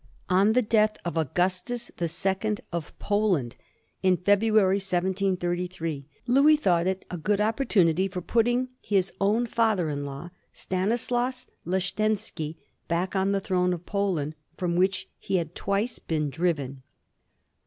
[0.29, 3.55] On the death of Augustus the Second of Poland,
[4.01, 10.03] in February, 1733, Louis thought it a good opportunity for putting his own father in
[10.03, 16.31] law, Stanislaus Leszczynski, back on the throne of Poland, from which he had twice been
[16.31, 16.81] driven.